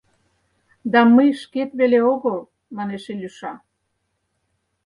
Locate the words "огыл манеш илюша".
2.13-3.53